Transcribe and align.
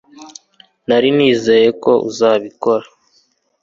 nari 0.87 1.09
nizeye 1.17 1.69
ko 1.83 1.91
uzabikora 2.09 2.85